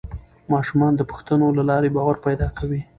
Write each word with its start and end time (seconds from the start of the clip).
ماشومان 0.53 0.93
د 0.95 1.01
پوښتنو 1.11 1.47
له 1.57 1.63
لارې 1.69 1.89
باور 1.95 2.15
پیدا 2.27 2.47
کوي 2.57 2.81